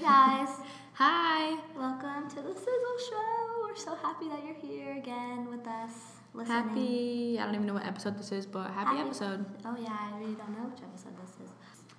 [0.00, 0.48] guys,
[0.94, 1.58] Hi.
[1.76, 3.66] welcome to the Sizzle Show.
[3.68, 5.92] We're so happy that you're here again with us,
[6.34, 6.56] listening.
[6.68, 7.38] Happy.
[7.40, 9.44] I don't even know what episode this is, but happy, Happy- episode.
[9.64, 11.50] Oh yeah, I really don't know which episode this is.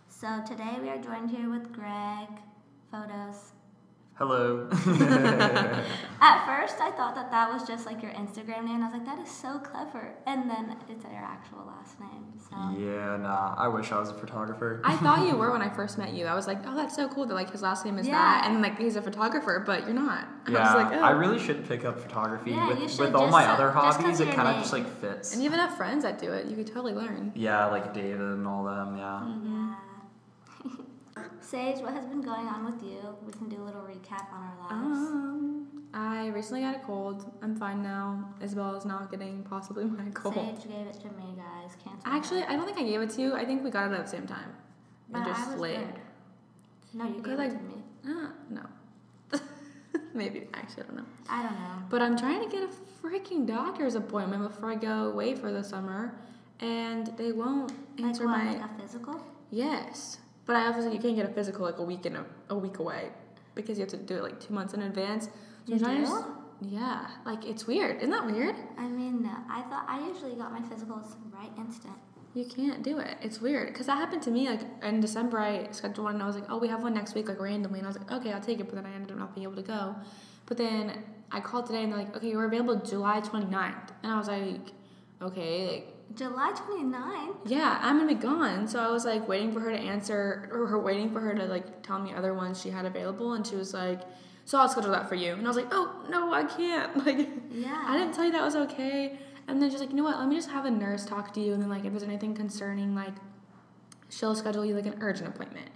[0.09, 2.27] So today we are joined here with Greg.
[2.93, 3.51] Fotos.
[4.15, 4.67] Hello.
[4.71, 8.83] At first, I thought that that was just like your Instagram name.
[8.83, 10.13] I was like, that is so clever.
[10.27, 12.25] And then it's your actual last name.
[12.37, 13.55] So yeah, nah.
[13.57, 14.79] I wish I was a photographer.
[14.83, 16.27] I thought you were when I first met you.
[16.27, 18.13] I was like, oh, that's so cool that like his last name is Yeah.
[18.13, 20.27] that, and like he's a photographer, but you're not.
[20.47, 21.01] I yeah, was like, oh.
[21.03, 22.51] I really should pick up photography.
[22.51, 24.87] Yeah, you with should with all my so- other hobbies, it kind of just like
[24.99, 25.33] fits.
[25.33, 26.45] And you even have friends that do it.
[26.45, 27.31] You could totally learn.
[27.33, 28.97] yeah, like David and all them.
[28.97, 29.25] Yeah.
[29.25, 29.60] yeah.
[31.41, 32.99] Sage, what has been going on with you?
[33.25, 34.99] We can do a little recap on our lives.
[35.11, 37.29] Um, I recently got a cold.
[37.41, 38.29] I'm fine now.
[38.41, 40.35] Isabel is now getting possibly my cold.
[40.35, 41.75] Sage gave it to me, guys.
[41.83, 42.01] Cancel.
[42.05, 43.33] Actually, I don't think I gave it to you.
[43.33, 44.53] I think we got it at the same time.
[45.09, 45.77] but It just I was late.
[45.79, 45.99] good.
[46.93, 47.83] No, you gave like- it to me.
[48.05, 48.61] Uh, no.
[50.13, 50.47] Maybe.
[50.53, 51.05] Actually, I don't know.
[51.29, 51.83] I don't know.
[51.89, 52.69] But I'm trying to get a
[53.05, 56.15] freaking doctor's appointment before I go away for the summer,
[56.59, 58.37] and they won't Like answer what?
[58.37, 59.21] my Like a physical?
[59.49, 60.19] yes.
[60.45, 62.79] But I obviously you can't get a physical like a week in a, a week
[62.79, 63.09] away
[63.55, 65.29] because you have to do it like two months in advance.
[65.65, 66.25] You do?
[66.61, 67.97] Yeah, like it's weird.
[67.97, 68.55] Isn't that weird?
[68.77, 69.29] I mean.
[69.49, 71.95] I thought I usually got my physicals right instant.
[72.33, 73.17] You can't do it.
[73.21, 74.47] It's weird because that happened to me.
[74.49, 77.13] Like in December, I scheduled one and I was like, "Oh, we have one next
[77.13, 79.11] week," like randomly, and I was like, "Okay, I'll take it." But then I ended
[79.11, 79.95] up not being able to go.
[80.45, 84.17] But then I called today and they're like, "Okay, we're available July 29th," and I
[84.17, 84.71] was like,
[85.21, 87.35] "Okay, like, July 29th?
[87.45, 90.67] yeah, I'm gonna be gone." So I was like waiting for her to answer, or
[90.67, 93.55] her waiting for her to like tell me other ones she had available, and she
[93.55, 94.01] was like,
[94.45, 97.29] "So I'll schedule that for you," and I was like, "Oh no, I can't!" Like,
[97.51, 97.83] Yeah.
[97.87, 99.19] I didn't tell you that was okay.
[99.47, 100.17] And then she's like, you know what?
[100.17, 102.33] Let me just have a nurse talk to you, and then like if there's anything
[102.33, 103.13] concerning, like
[104.09, 105.69] she'll schedule you like an urgent appointment.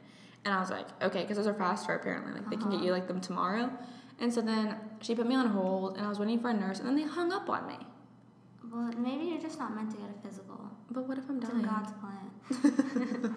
[0.46, 2.34] And I was like, okay, because those are faster apparently.
[2.34, 2.86] Like they can get uh-huh.
[2.86, 3.72] you like them tomorrow.
[4.20, 6.80] And so then she put me on hold, and I was waiting for a nurse,
[6.80, 7.78] and then they hung up on me.
[8.76, 10.60] Well, maybe you're just not meant to get a physical.
[10.92, 11.60] But what if I'm dying?
[11.60, 12.30] in God's plan.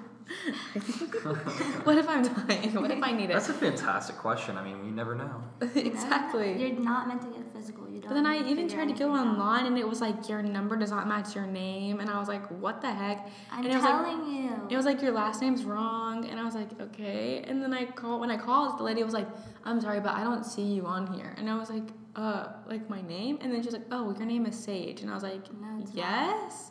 [1.84, 2.74] what if I'm dying?
[2.74, 3.34] What if I need it?
[3.34, 4.56] That's a fantastic question.
[4.56, 5.44] I mean, you never know.
[5.76, 6.60] exactly.
[6.60, 7.88] You're not meant to get a physical.
[7.88, 8.08] You don't.
[8.08, 9.38] But then I even tried to go anything out.
[9.38, 12.26] online, and it was like your number does not match your name, and I was
[12.26, 13.30] like, what the heck?
[13.52, 14.50] I'm and it was like, telling you.
[14.68, 17.44] It was like your last name's wrong, and I was like, okay.
[17.46, 19.28] And then I called when I called, the lady was like,
[19.64, 21.32] I'm sorry, but I don't see you on here.
[21.38, 21.84] And I was like,
[22.18, 23.38] uh, like my name.
[23.40, 25.00] And then she's like, oh, your name is Sage.
[25.02, 25.96] And I was like, No, it's not.
[25.96, 26.70] yes.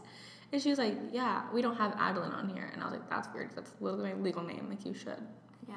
[0.51, 2.69] And she was like, yeah, we don't have Adeline on here.
[2.73, 3.51] And I was like, that's weird.
[3.55, 4.67] That's literally my legal name.
[4.69, 5.21] Like you should.
[5.67, 5.75] yeah.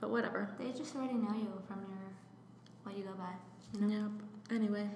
[0.00, 0.50] But whatever.
[0.58, 2.06] They just already know you from your
[2.84, 3.32] what you go by.
[3.80, 4.10] You know.
[4.50, 4.60] Yep.
[4.60, 4.88] Anyway.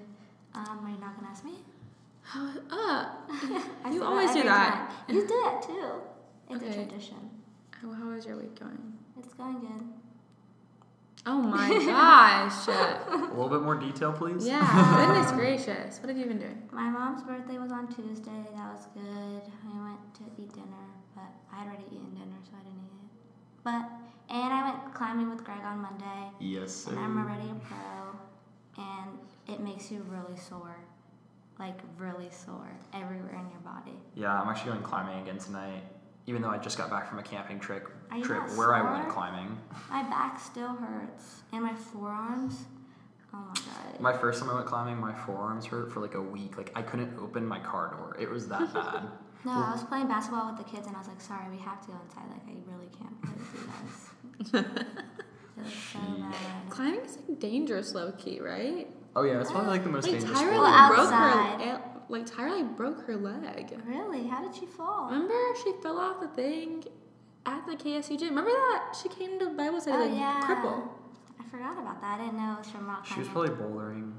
[0.53, 1.55] Um, are you not gonna ask me?
[2.23, 2.49] How?
[2.69, 3.09] Uh,
[3.91, 4.91] You always do every that.
[5.07, 5.15] time.
[5.15, 5.91] You do it too.
[6.49, 6.71] It's Okay.
[6.71, 7.17] a tradition.
[7.81, 8.93] how, how is your week going?
[9.19, 9.83] It's going good.
[11.25, 12.67] Oh my gosh.
[12.67, 14.45] A little bit more detail, please.
[14.47, 15.05] yeah.
[15.13, 15.99] Goodness gracious.
[15.99, 16.63] What have you been doing?
[16.71, 18.31] My mom's birthday was on Tuesday.
[18.55, 19.41] That was good.
[19.69, 23.05] I went to eat dinner, but I had already eaten dinner, so I didn't eat
[23.05, 23.11] it.
[23.63, 23.89] But
[24.33, 26.71] and I went climbing with Greg on Monday, Yes.
[26.73, 26.91] Sir.
[26.91, 30.75] and I'm already a pro, and it makes you really sore,
[31.59, 33.99] like really sore everywhere in your body.
[34.15, 35.83] Yeah, I'm actually going climbing again tonight.
[36.27, 38.81] Even though I just got back from a camping trip, Are trip not where I
[38.97, 39.57] went climbing.
[39.89, 42.65] My back still hurts, and my forearms.
[43.33, 43.99] Oh my god.
[43.99, 46.57] My first time I went climbing, my forearms hurt for like a week.
[46.57, 48.15] Like I couldn't open my car door.
[48.19, 49.03] It was that bad.
[49.43, 51.81] No, I was playing basketball with the kids, and I was like, "Sorry, we have
[51.81, 52.29] to go inside.
[52.29, 54.65] Like, I really can't play with you guys."
[55.91, 56.69] so bad.
[56.69, 58.87] Climbing is like dangerous, low key, right?
[59.15, 60.39] Oh yeah, it's probably like the most Like dangerous.
[60.39, 60.53] Tyra sport.
[60.53, 61.81] Well, like, broke her.
[62.11, 63.73] Like Tyra like broke her leg.
[63.85, 64.27] Really?
[64.27, 65.05] How did she fall?
[65.09, 65.33] Remember
[65.63, 66.83] she fell off the thing
[67.45, 68.29] at the KSU gym.
[68.29, 70.41] Remember that she came to Bible study Oh, like yeah.
[70.43, 70.89] cripple.
[71.39, 72.19] I forgot about that.
[72.19, 74.11] I didn't know it was from rock She was probably bouldering.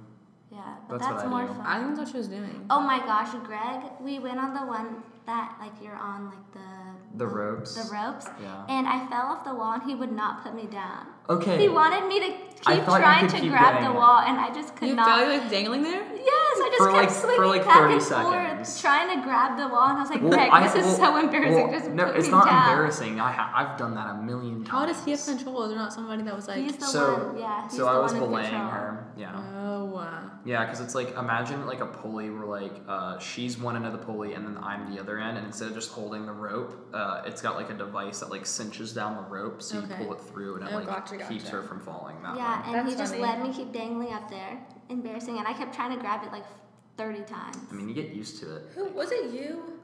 [0.50, 0.58] Yeah,
[0.88, 1.54] but That's that's, what I more do.
[1.54, 1.66] fun.
[1.66, 2.66] I think that's what she was doing.
[2.68, 7.18] Oh my gosh, Greg, we went on the one that like you're on like the
[7.18, 7.74] The ropes.
[7.74, 8.26] The ropes.
[8.40, 8.66] Yeah.
[8.68, 11.06] And I fell off the wall and he would not put me down.
[11.30, 11.56] Okay.
[11.58, 12.26] He wanted me to
[12.66, 13.94] keep trying to keep grab the it.
[13.94, 15.06] wall and I just could you not.
[15.06, 16.02] felt like dangling there?
[16.54, 18.28] Yes, I just For kept like- for swinging like back 30 and seconds.
[18.28, 20.96] forth, trying to grab the wall, and I was like, Well, Greg, I- this is
[20.96, 21.54] so embarrassing.
[21.70, 22.68] well, just no, it's not down.
[22.70, 23.20] embarrassing.
[23.20, 24.68] I ha- I've done that a million times.
[24.68, 25.62] How does he have control?
[25.64, 27.62] Is there not somebody that was like, He's the so, one, yeah.
[27.64, 28.70] He's so the I was one in belaying control.
[28.70, 29.04] her.
[29.16, 29.42] Yeah.
[29.64, 30.30] oh, Wow.
[30.44, 33.92] Yeah, because it's like imagine like a pulley where like uh, she's one end of
[33.92, 36.88] the pulley and then I'm the other end, and instead of just holding the rope,
[36.92, 39.86] uh, it's got like a device that like cinches down the rope, so Okay.
[40.00, 42.58] you pull it through, and it Oh, like gotcha, keeps her from falling that Yeah,
[42.60, 42.62] way.
[42.66, 43.22] and That's he just funny.
[43.24, 46.44] let me keep dangling up there, embarrassing, and I kept trying to grab it like
[46.96, 47.56] 30 times.
[47.70, 48.62] I mean, you get used to it.
[48.74, 49.32] who was it?
[49.32, 49.78] You?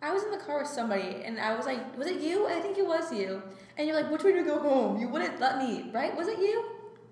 [0.00, 2.60] I was in the car with somebody, and I was like, "Was it you?" I
[2.60, 3.42] think it was you.
[3.76, 6.16] And you're like, "Which way to go home?" You wouldn't let me, right?
[6.16, 6.64] Was it you?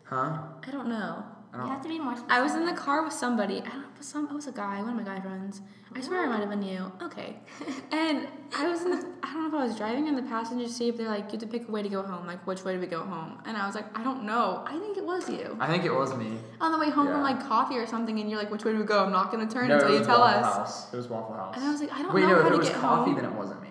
[0.04, 0.38] Huh?
[0.66, 1.24] I don't know.
[1.56, 1.70] I You don't.
[1.76, 2.32] have to be more specific.
[2.32, 3.58] I was in the car with somebody.
[3.60, 4.26] I don't know, some.
[4.28, 5.60] It was a guy, one of my guy friends.
[5.94, 6.92] I swear it might have been you.
[7.02, 7.36] Okay.
[7.92, 9.06] And I was in the.
[9.22, 10.90] I don't know if I was driving in the passenger seat.
[10.92, 12.26] But they're like, you have to pick a way to go home.
[12.26, 13.38] Like, which way do we go home?
[13.46, 14.62] And I was like, I don't know.
[14.66, 15.56] I think it was you.
[15.58, 16.38] I think it was me.
[16.60, 18.78] On the way home from like coffee or something, and you're like, which way do
[18.78, 19.02] we go?
[19.04, 20.56] I'm not gonna turn no, until it you was tell Waffle us.
[20.56, 20.92] House.
[20.92, 21.56] It was Waffle House.
[21.56, 23.10] And I was like, I don't Wait, know no, how if to it was coffee,
[23.12, 23.14] home.
[23.16, 23.68] then it wasn't me.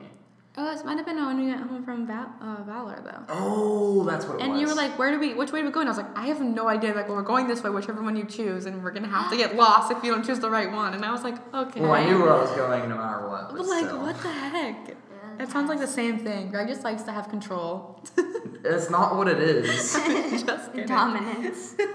[0.58, 3.24] Oh, this might have been when we went home from Val- uh, Valor though.
[3.28, 4.62] Oh, that's what it And was.
[4.62, 5.82] you were like, where do we, which way do we go?
[5.82, 6.94] And I was like, I have no idea.
[6.94, 9.38] Like, well, we're going this way, whichever one you choose, and we're gonna have to
[9.38, 10.94] get lost if you don't choose the right one.
[10.94, 11.82] And I was like, okay.
[11.82, 13.50] Well, I knew where I was going no matter what.
[13.50, 14.02] But, But like, still.
[14.02, 14.88] what the heck?
[14.88, 15.44] Yeah.
[15.44, 16.52] It sounds like the same thing.
[16.52, 18.02] Greg just likes to have control.
[18.68, 19.94] It's not what it is.
[20.44, 20.74] just.
[20.88, 21.76] Dominance.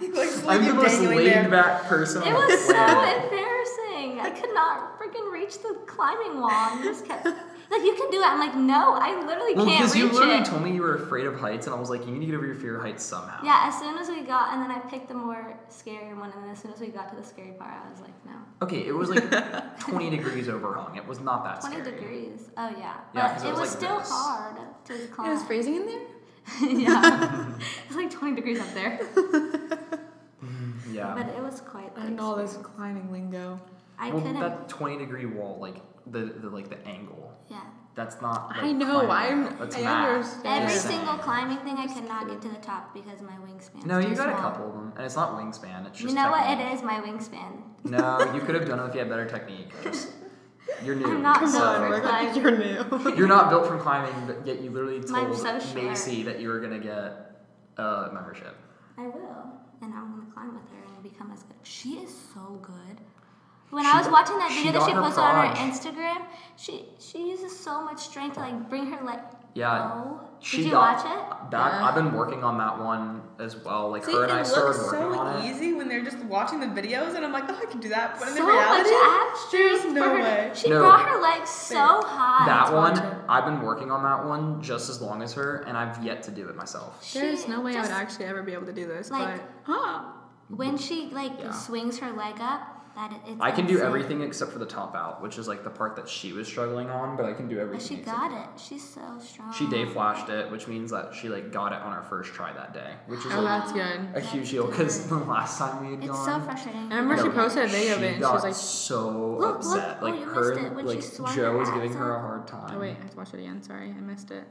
[0.00, 1.48] He likes I'm the most laid there.
[1.48, 3.24] back person It was so planet.
[3.24, 3.53] embarrassing.
[4.36, 6.50] I could not freaking reach the climbing wall.
[6.50, 8.26] And just kept like, you can do it.
[8.26, 9.82] I'm like, no, I literally Well, can't reach it.
[9.82, 10.44] because you literally it.
[10.44, 12.34] told me you were afraid of heights, and I was like, you need to get
[12.34, 13.42] over your fear of heights somehow.
[13.44, 16.42] Yeah, as soon as we got, and then I picked the more scary one, and
[16.44, 18.32] then as soon as we got to the scary part, I was like, no.
[18.62, 19.24] Okay, it was like
[19.80, 20.96] 20 degrees overhung.
[20.96, 21.96] It was not that 20 scary.
[21.96, 22.50] degrees.
[22.56, 22.76] Oh, yeah.
[22.78, 24.10] Yeah, but 'cause it it was, was like still this.
[24.10, 24.56] hard
[24.86, 25.30] to climb.
[25.30, 26.00] It was freezing in there.
[26.70, 27.46] yeah.
[27.86, 28.98] it's like 20 degrees up there.
[30.44, 30.94] Mm-hmm.
[30.94, 31.14] Yeah.
[31.14, 33.58] But it was quite I the know all this climbing lingo.
[33.98, 34.40] I well, couldn't.
[34.40, 35.76] that 20 degree wall, like
[36.06, 37.60] the, the like the angle, yeah.
[37.94, 38.48] that's not.
[38.50, 39.46] Like, I know, climbing.
[39.46, 40.08] I'm- That's I math.
[40.14, 40.46] understand.
[40.62, 40.98] Every Just saying.
[40.98, 43.86] single climbing thing, I could not get to the top because my wingspan.
[43.86, 45.86] No, you too got a couple of them, and it's not wingspan.
[45.86, 46.08] It's just.
[46.08, 46.58] You know what?
[46.58, 47.62] It is my wingspan.
[47.84, 49.72] No, you could have done it if you had better technique.
[49.82, 50.10] Just
[50.82, 51.06] you're new.
[51.06, 52.42] I'm not Come so on, for climbing.
[52.42, 53.14] you're new.
[53.16, 55.84] You're not built from climbing, but yet you literally told so short.
[55.84, 57.36] Macy that you were gonna get
[57.76, 58.56] a membership.
[58.96, 59.52] I will,
[59.82, 61.56] and I'm gonna climb with her and become as good.
[61.62, 63.00] She is so good.
[63.74, 65.62] When She I was watching that she video that she her posted on her.
[65.66, 66.26] Instagram,
[66.56, 69.18] she she uses so much strength to like bring her leg.
[69.54, 69.92] Yeah.
[69.94, 71.50] Oh, She did you got watch it?
[71.52, 71.72] that.
[71.72, 71.84] Yeah.
[71.86, 73.90] I've been working on that one as well.
[73.90, 75.48] Like See, her and I started looks working so on it.
[75.50, 78.18] easy when they're just watching the videos, and I'm like, oh, I can do that.
[78.18, 79.52] But in so the reality, much ab strength.
[79.82, 80.22] there's no her.
[80.22, 80.50] way.
[80.54, 80.80] She No.
[80.80, 82.46] brought her legs so high.
[82.46, 82.98] That one.
[83.28, 86.30] I've been working on that one just as long as her, and I've yet to
[86.32, 87.04] do it myself.
[87.04, 89.10] She there's no way I would actually ever be able to do this.
[89.10, 90.02] like- but huh?
[90.48, 91.52] When she like Yeah.
[91.52, 93.86] swings her leg up, that it, it's I can do insane.
[93.86, 96.88] everything except for the top out, which is like the part that she was struggling
[96.90, 97.98] on, but I can do everything.
[98.04, 98.28] But everything.
[98.28, 98.60] she got for it.
[98.60, 99.52] She's so strong.
[99.52, 102.52] She day flashed it, which means that she like got it on her first try
[102.52, 104.16] that day, which is Oh, like that's good.
[104.16, 106.44] a huge deal because the last time we had It's so gone.
[106.44, 106.92] frustrating.
[106.92, 109.40] I remember No, she posted a video of it, and she was like, so Look,
[109.40, 109.56] look.
[109.56, 109.98] upset.
[110.00, 112.20] Oh, Like you her, missed it when she like swung Joe was giving her a
[112.20, 112.76] hard oh, time.
[112.76, 113.62] oh wait, I have to watch it again.
[113.62, 114.44] Sorry, I missed it.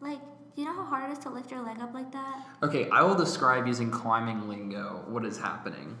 [0.00, 0.20] Like,
[0.54, 2.46] do you know how hard it is to lift your leg up like that?
[2.62, 5.98] Okay, I will describe using climbing lingo what is happening.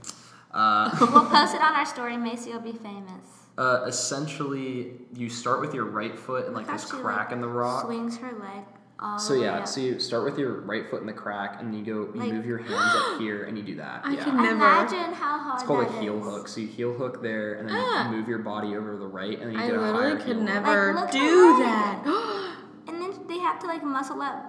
[0.54, 2.16] Uh, we'll post it on our story.
[2.16, 3.26] Macy will be famous.
[3.58, 7.48] uh, essentially, you start with your right foot in like this crack like, in the
[7.48, 7.84] rock.
[7.86, 8.64] Swings her leg
[9.00, 9.66] all So yeah, up.
[9.66, 12.32] so you start with your right foot in the crack, and you go, you Like-
[12.32, 14.02] move your hands up here, and you do that.
[14.04, 14.22] I yeah.
[14.24, 16.24] can never- Imagine how hard It's called that a heel is.
[16.24, 16.46] hook.
[16.48, 18.08] So you heel hook there, and then Ah.
[18.10, 19.88] you move your body over to the right, and then you I get a higher
[19.88, 22.02] I literally could heel never Like, do that.
[22.86, 24.44] And then they have to like muscle up.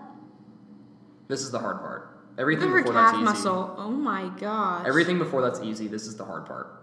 [1.29, 2.14] This is the hard part.
[2.37, 3.23] Everything Her before calf that's easy.
[3.23, 3.75] muscle.
[3.77, 4.85] Oh my gosh.
[4.87, 5.87] Everything before that's easy.
[5.87, 6.81] This is the hard part.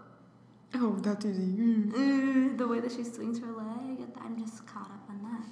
[0.74, 1.42] Oh, that's easy.
[1.42, 1.92] Mm.
[1.92, 5.44] Mm, the way that she swings her leg, I'm just caught up on that.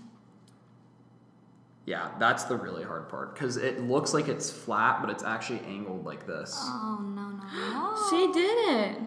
[1.84, 5.60] Yeah, that's the really hard part because it looks like it's flat, but it's actually
[5.66, 6.56] angled like this.
[6.58, 8.08] Oh no no no!
[8.10, 8.98] She did it.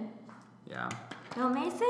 [0.70, 0.90] Yeah.
[1.36, 1.86] Go Macy!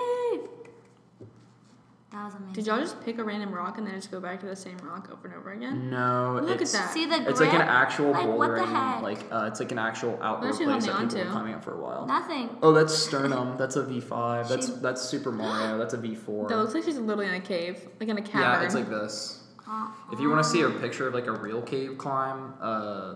[2.13, 2.53] That was amazing.
[2.53, 4.77] Did y'all just pick a random rock and then just go back to the same
[4.83, 5.89] rock over and over again?
[5.89, 6.91] No, Look at it's, that.
[6.93, 7.27] see the grip?
[7.29, 9.01] It's like an actual Like, what the bouldering, heck?
[9.01, 11.15] like uh, it's like an actual outdoor What is she place that people have onto?
[11.17, 12.05] been climbing up for a while.
[12.05, 12.55] Nothing.
[12.61, 13.57] Oh, that's sternum.
[13.57, 14.47] That's a V5.
[14.47, 15.79] That's She- that's Super Mario.
[15.79, 16.49] That's a V4.
[16.49, 18.41] That looks like she's literally in a cave, like in a cavern.
[18.41, 19.43] yeah, it's like this.
[19.67, 23.15] Uh, If you want to see a picture of like a real cave climb, uh,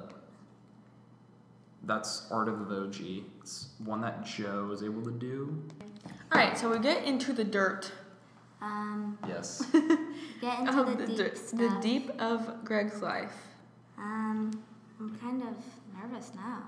[1.84, 3.25] that's Art of the Voji.
[3.42, 5.62] It's one that Joe was able to do.
[6.32, 7.92] All right, so we get into the dirt.
[8.62, 9.66] Um, Yes.
[10.42, 11.60] get into Of the, deep dirt- stuff.
[11.60, 13.34] the deep of Greg's life.
[13.98, 14.52] Um,
[15.00, 15.56] I'm kind of
[16.02, 16.64] nervous now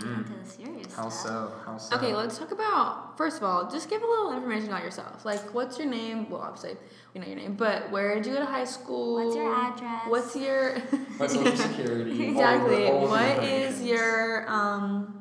[0.00, 0.18] to get Mm.
[0.18, 1.12] into the serious How stuff.
[1.12, 1.52] so?
[1.66, 1.96] How so?
[1.96, 5.24] Okay, let's talk about first of all, just give a little information about yourself.
[5.24, 6.30] Like, what's your name?
[6.30, 6.76] Well, obviously
[7.14, 9.14] we know your name, but where did you go to high school?
[9.16, 10.02] What's your address?
[10.06, 10.80] What's your
[11.18, 12.28] My social security.
[12.28, 12.86] exactly?
[12.86, 15.17] all the- all the What is your um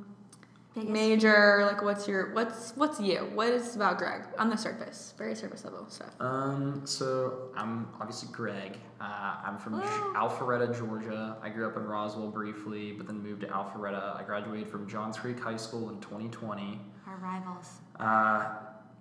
[0.81, 1.63] Biggest major?
[1.65, 3.17] Like, what's your what's what's you?
[3.34, 5.13] What is about Greg on the surface?
[5.17, 6.10] Very surface level stuff.
[6.19, 8.77] Um, so I'm obviously Greg.
[9.01, 11.38] Uh, I'm from G- Alpharetta, Georgia.
[11.41, 14.19] I grew up in Roswell briefly, but then moved to Alpharetta.
[14.19, 16.79] I graduated from Johns Creek High School in 2020.
[17.07, 17.67] Our rivals.
[18.00, 18.46] Uh,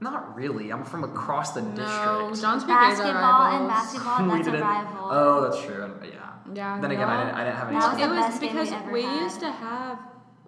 [0.01, 0.71] Not really.
[0.73, 2.43] I'm from across the No, district.
[2.43, 5.09] Johns Creek is our Basketball and basketball, We that's a didn't- rival.
[5.11, 5.91] Oh, that's true.
[6.05, 6.33] Yeah.
[6.55, 6.81] Yeah.
[6.81, 7.79] Then again, I didn't, I didn't have any.
[7.81, 9.21] That was it was best game we because ever we had.
[9.23, 9.99] used to have.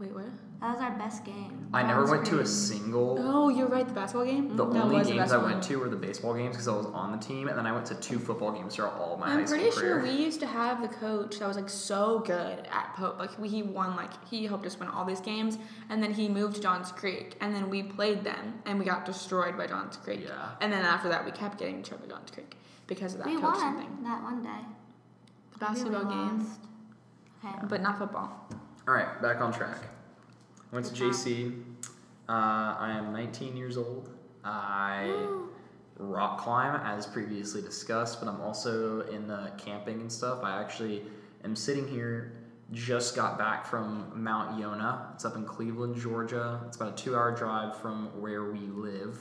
[0.00, 0.26] Wait, what?
[0.61, 1.69] That was our best game.
[1.73, 3.17] I never John's went to a single.
[3.21, 3.87] Oh, you're right.
[3.87, 4.57] The basketball game.
[4.57, 4.75] The mm-hmm.
[4.75, 5.52] that only was the games best I one.
[5.52, 7.73] went to were the baseball games because I was on the team, and then I
[7.73, 10.02] went to two football games throughout all of my I'm pretty sure career.
[10.02, 13.19] we used to have the coach that was like so good at Pope.
[13.19, 15.59] Like we, he won like he helped us win all these games,
[15.90, 19.05] and then he moved to Johns Creek, and then we played them, and we got
[19.05, 20.21] destroyed by Johns Creek.
[20.25, 20.50] Yeah.
[20.61, 22.57] And then after that, we kept getting destroyed by Johns Creek
[22.88, 23.99] because of that We coach won something.
[24.02, 24.61] that one day.
[25.52, 26.47] The basketball game.
[27.45, 27.55] Okay.
[27.69, 28.49] but not football.
[28.88, 29.83] All right, back on track.
[30.73, 31.62] I Went to JC.
[32.26, 34.09] Uh, I am 19 years old.
[34.42, 35.28] I
[35.99, 40.42] rock climb as previously discussed, but I'm also in the camping and stuff.
[40.42, 41.02] I actually
[41.45, 42.33] am sitting here.
[42.73, 45.11] Just got back from Mount Yonah.
[45.14, 46.62] It's up in Cleveland, Georgia.
[46.66, 49.18] It's about a two-hour drive from where we live.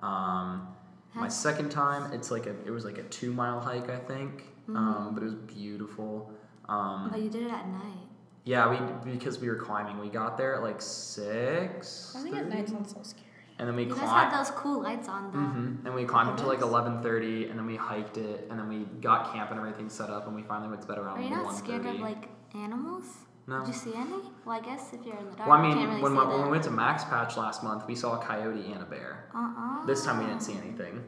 [0.00, 0.68] Um,
[1.12, 5.10] my second time, it's like a it was like a two-mile hike, I think, um,
[5.12, 6.32] but it was beautiful.
[6.66, 8.05] Um, But you did it at night.
[8.46, 8.70] Yeah,
[9.04, 9.98] we because we were climbing.
[9.98, 12.14] We got there at like six.
[12.16, 13.24] I think at night sounds so scary.
[13.58, 14.30] And then we You guys climbed.
[14.32, 15.38] had those cool lights on though.
[15.38, 18.58] hmm And we climbed up to like eleven thirty, and then we hiked it, and
[18.58, 21.18] then we got camp and everything set up, and we finally went to bed around
[21.18, 21.96] Are you one not scared thirty.
[21.96, 23.04] of like animals?
[23.48, 23.60] No.
[23.60, 24.22] Did you see any?
[24.44, 26.12] Well, I guess if you're in the dark, Well, I you mean, can't really when,
[26.12, 28.86] see when we went to Max Patch last month, we saw a coyote and a
[28.86, 29.30] bear.
[29.34, 29.86] Uh-uh.
[29.86, 31.02] This time we didn't see anything.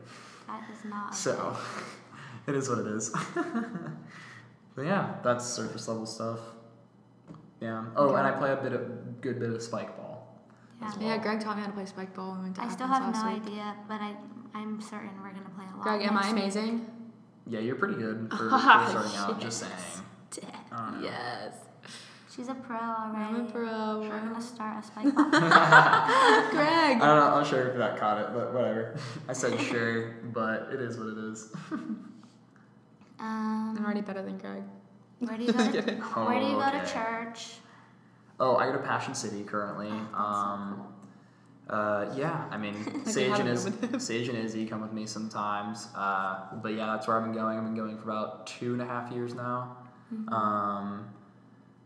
[0.47, 1.15] That is not.
[1.17, 1.57] So,
[2.47, 3.11] it is what it is.
[4.77, 6.39] but yeah, that's surface level stuff.
[7.61, 7.85] Yeah.
[7.97, 10.27] Oh, and I play a bit of good bit of spike ball.
[10.81, 10.93] Yeah.
[11.01, 12.31] Yeah, Greg taught me how to play spike ball.
[12.31, 13.43] when We went to I still have no week.
[13.43, 14.15] idea, but I
[14.55, 15.83] I'm certain we're gonna play a lot.
[15.83, 16.43] Greg, am I next week.
[16.43, 16.87] amazing?
[17.47, 19.41] Yeah, you're pretty good for, for starting out.
[19.41, 19.73] Just saying.
[20.71, 21.09] I don't know.
[21.09, 21.55] Yes.
[22.31, 23.25] She's a pro already.
[23.25, 24.01] I'm a pro.
[24.01, 25.31] We're gonna start a spike ball.
[25.31, 25.41] Greg.
[25.41, 27.07] I don't know.
[27.27, 28.97] I'm not sure if that caught it, but whatever.
[29.29, 31.53] I said sure, but it is what it is.
[31.73, 32.15] Um,
[33.77, 34.63] I'm already better than Greg.
[35.29, 35.59] where do you go?
[35.59, 37.55] To, where do you go to church?
[38.41, 39.89] Oh, I go to Passion City currently.
[39.91, 40.95] Oh, that's so um,
[41.69, 44.01] uh, yeah, I mean, Sage and to Iz- go with him.
[44.01, 45.89] Sage and Izzy come with me sometimes.
[45.95, 47.59] Uh, but yeah, that's where I've been going.
[47.59, 49.77] I've been going for about two and a half years now.
[50.15, 50.33] Mm-hmm.
[50.33, 51.09] Um,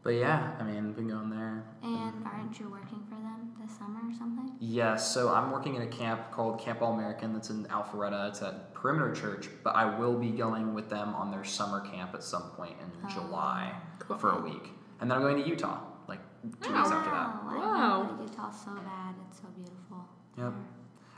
[0.03, 1.65] but yeah, I mean, been going there.
[1.83, 4.51] And aren't you working for them this summer or something?
[4.61, 8.31] Yes, so I'm working in a camp called Camp All American that's in Alpharetta.
[8.31, 12.15] It's at Perimeter Church, but I will be going with them on their summer camp
[12.15, 13.09] at some point in Oh.
[13.09, 14.19] July Cool.
[14.19, 14.71] for a week.
[15.01, 16.21] And then I'm going to Utah, like
[16.61, 17.45] two weeks after that.
[17.45, 17.99] Wow, I Wow.
[18.05, 19.15] want to Utah so bad.
[19.29, 20.05] It's so beautiful.
[20.39, 20.53] Yep.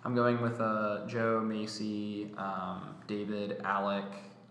[0.05, 4.05] I'm going with uh, Joe, Macy, um, David, Alec,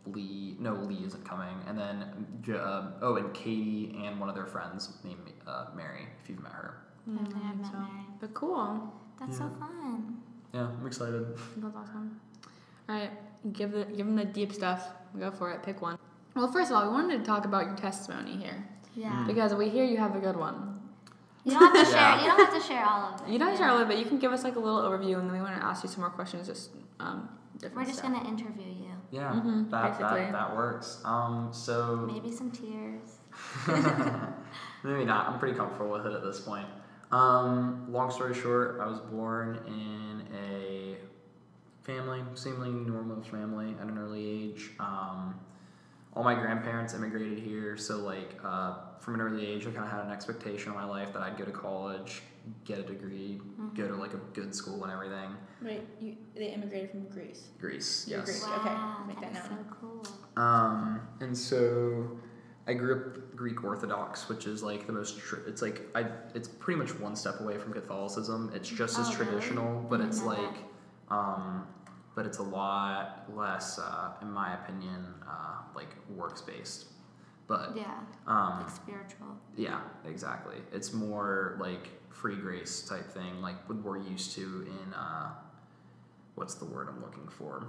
[0.07, 0.55] Lee.
[0.59, 1.55] No, Lee isn't coming.
[1.67, 6.29] And then, uh, oh, and Katie and one of their friends named uh, Mary, if
[6.29, 6.77] you've met her.
[7.07, 7.77] I don't I've met so.
[7.77, 7.89] Mary.
[8.19, 8.93] But cool.
[9.19, 10.17] That's so fun.
[10.53, 11.25] Yeah, I'm excited.
[11.57, 12.19] That's awesome.
[12.89, 13.11] All right,
[13.53, 14.87] give the give them the deep stuff.
[15.17, 15.63] Go for it.
[15.63, 15.97] Pick one.
[16.35, 19.23] Well, first of all, we wanted to talk about your testimony here Yeah.
[19.27, 20.81] because we hear you have a good one.
[21.45, 22.01] You don't have to share.
[22.01, 22.21] Yeah.
[22.21, 23.31] You don't have to share all of it.
[23.31, 23.57] You don't yeah.
[23.57, 23.99] share a little bit.
[23.99, 25.89] You can give us like a little overview, and then we want to ask you
[25.89, 26.47] some more questions.
[26.47, 28.11] Just um, different We're just stuff.
[28.13, 28.72] gonna interview you.
[29.13, 30.99] Yeah, Mhm, that, that that works.
[31.05, 33.19] Um, so Maybe some tears.
[34.83, 35.29] maybe not.
[35.29, 36.65] I'm pretty comfortable with it at this point.
[37.11, 40.95] Um, long story short, I was born in a
[41.83, 44.71] family, seemingly normal family at an early age.
[44.79, 45.39] Um,
[46.15, 49.91] all my grandparents immigrated here, so like uh, from an early age, I kind of
[49.91, 52.23] had an expectation in my life that I'd go to college,
[52.65, 53.39] get a degree,
[53.75, 55.35] go to like a good school and everything.
[55.61, 57.47] Wait, you, they immigrated from Greece.
[57.59, 58.43] Greece, You're yes.
[58.43, 58.75] Okay,
[59.07, 60.03] make that that is so cool.
[60.35, 62.17] Um, and so
[62.67, 65.19] I grew up Greek Orthodox, which is like the most.
[65.19, 66.05] Tr- it's like I.
[66.35, 68.51] It's pretty much one step away from Catholicism.
[68.53, 69.25] It's just as Oh, really?
[69.25, 70.55] traditional, but it's like,
[71.09, 71.67] um,
[72.15, 76.87] but it's a lot less, uh, in my opinion, uh, like works based.
[77.47, 79.27] But Yeah, um, like spiritual.
[79.57, 80.55] yeah, exactly.
[80.71, 85.29] It's more like free grace type thing, like what we're used to in uh,
[86.35, 87.67] what's the word I'm looking for?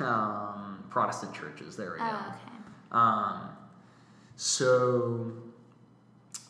[0.00, 1.76] um, Protestant churches.
[1.76, 2.04] There we go.
[2.08, 2.52] Oh, okay.
[2.92, 3.48] Um,
[4.36, 5.32] so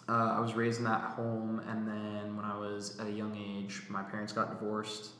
[0.09, 3.37] uh, I was raised in that home, and then when I was at a young
[3.37, 5.11] age, my parents got divorced.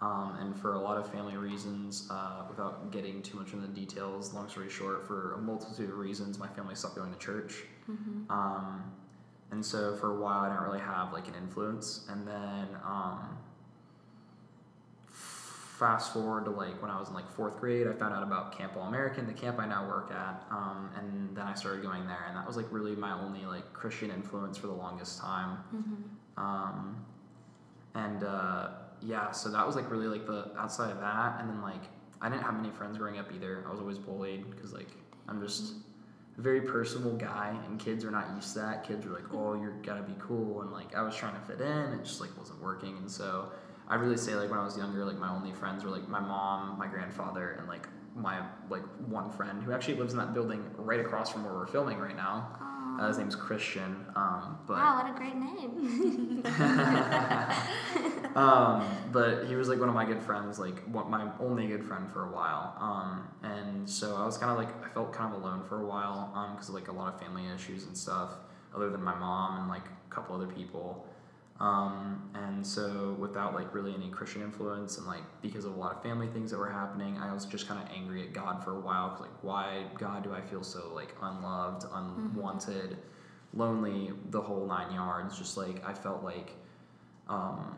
[0.00, 3.72] Um, and for a lot of family reasons, uh, without getting too much into the
[3.72, 7.62] details, long story short, for a multitude of reasons, my family stopped going to church.
[7.88, 8.30] Mm-hmm.
[8.30, 8.82] Um,
[9.52, 12.06] and so for a while, I didn't really have like an influence.
[12.08, 13.36] And then um,
[15.12, 18.56] fast forward to like when I was in like fourth grade, I found out about
[18.56, 20.42] Camp All American, the camp I now work at.
[20.50, 23.70] Um, and then I started going there, and that was like really my only like
[23.74, 25.58] Christian influence for the longest time.
[25.76, 26.42] Mm-hmm.
[26.42, 27.04] Um,
[27.94, 28.68] and uh,
[29.02, 31.82] yeah, so that was like really like the outside of that, and then like
[32.22, 33.64] I didn't have many friends growing up either.
[33.68, 34.88] I was always bullied because like
[35.28, 35.74] I'm just
[36.38, 38.86] a very personable guy, and kids are not used to that.
[38.86, 39.36] Kids are like, hmm.
[39.36, 42.20] oh, you're gotta be cool, and like I was trying to fit in, it just
[42.20, 43.52] like wasn't working, and so
[43.88, 46.20] I really say like when I was younger, like my only friends were like my
[46.20, 50.64] mom, my grandfather, and like my like one friend who actually lives in that building
[50.76, 52.71] right across from where we're filming right now.
[53.00, 54.06] Uh, his name's Christian.
[54.14, 56.42] Um, but wow, what a great name.
[58.36, 61.84] um, but he was like one of my good friends, like one, my only good
[61.84, 62.76] friend for a while.
[62.80, 65.86] Um, and so I was kind of like I felt kind of alone for a
[65.86, 68.30] while because of like a lot of family issues and stuff,
[68.74, 71.06] other than my mom and like a couple other people.
[71.60, 75.92] Um, and so without like really any Christian influence and like because of a lot
[75.94, 78.72] of family things that were happening, I was just kind of angry at God for
[78.76, 79.10] a while.
[79.10, 82.98] Cause like, why God do I feel so like unloved, unwanted,
[83.54, 85.38] lonely, the whole nine yards?
[85.38, 86.52] Just like I felt like,
[87.28, 87.76] um,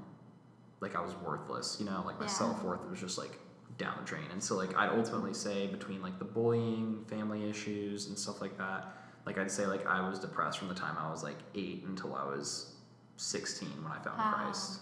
[0.80, 1.76] like I was worthless.
[1.78, 2.30] You know, like my Yeah.
[2.32, 3.38] self worth was just like
[3.76, 4.24] down the drain.
[4.32, 8.56] And so like I'd ultimately say between like the bullying, family issues, and stuff like
[8.56, 8.96] that.
[9.26, 12.14] Like I'd say like I was depressed from the time I was like eight until
[12.14, 12.70] I was
[13.16, 14.32] 16 when I found Wow.
[14.34, 14.80] Christ.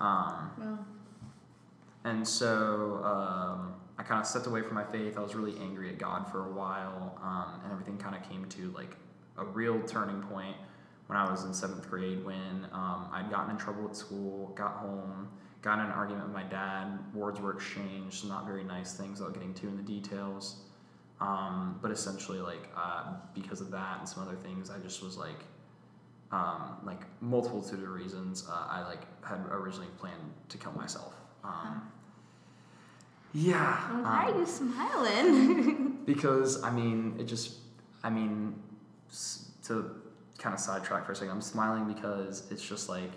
[0.00, 0.86] Um, Well,
[2.04, 5.18] and so um, I kind of stepped away from my faith.
[5.18, 8.46] I was really angry at God for a while, um, and everything kind of came
[8.46, 8.96] to like
[9.36, 10.56] a real turning point
[11.06, 14.76] when I was in seventh grade when um, I'd gotten in trouble at school, got
[14.76, 15.28] home,
[15.60, 16.98] got in an argument with my dad.
[17.12, 20.62] Words were exchanged, not very nice things without getting too in the details.
[21.20, 25.18] Um, but essentially, like uh, because of that and some other things, I just was
[25.18, 25.44] like,
[26.32, 28.46] um, like multitude of reasons.
[28.48, 31.14] Uh, I like had originally planned to kill myself.
[31.44, 31.90] Um,
[33.32, 33.76] yeah.
[34.02, 35.98] Why um, are you smiling?
[36.06, 37.56] because I mean, it just,
[38.02, 38.54] I mean,
[39.64, 39.90] to
[40.38, 43.10] kind of sidetrack for a second, I'm smiling because it's just like,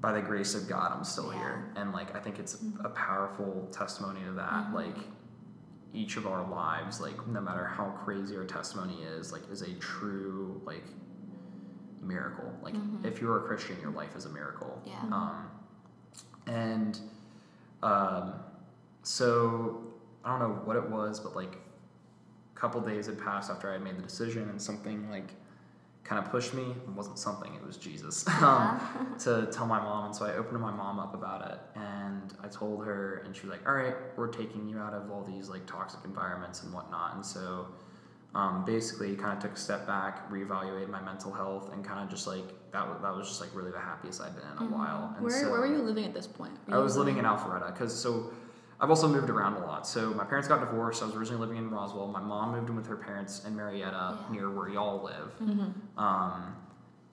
[0.00, 3.68] by the grace of God, I'm still here, and like I think it's a powerful
[3.70, 4.72] testimony to that.
[4.72, 4.96] Like
[5.92, 9.72] each of our lives, like no matter how crazy our testimony is, like is a
[9.74, 10.84] true like
[12.02, 12.52] miracle.
[12.62, 14.80] Like if you're a Christian, your life is a miracle.
[14.86, 15.00] Yeah.
[15.12, 15.50] Um,
[16.46, 16.98] and
[17.82, 18.34] um,
[19.02, 19.82] so
[20.24, 23.74] I don't know what it was, but like a couple days had passed after I
[23.74, 25.34] had made the decision, and something like
[26.04, 26.62] kind of pushed me.
[26.62, 28.26] It wasn't something; it was Jesus.
[28.42, 32.34] um, to tell my mom, and so I opened my mom up about it, and
[32.42, 35.24] I told her, and she was like, "All right, we're taking you out of all
[35.24, 37.66] these like toxic environments and whatnot." And so,
[38.34, 42.08] um, basically, kind of took a step back, reevaluated my mental health, and kind of
[42.08, 42.88] just like that.
[42.88, 45.12] Was, that was just like really the happiest I've been in a while.
[45.16, 46.52] And where, so, where were you living at this point?
[46.68, 48.32] I was living in Alpharetta because so
[48.80, 49.86] I've also moved around a lot.
[49.86, 51.02] So my parents got divorced.
[51.02, 52.06] I was originally living in Roswell.
[52.06, 54.32] My mom moved in with her parents in Marietta, Yeah.
[54.34, 55.32] near where y'all live.
[55.42, 55.98] Mm-hmm.
[56.02, 56.56] Um,